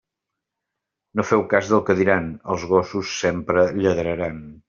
[1.19, 4.43] No feu cas del que diran; els gossos sempre lladraran.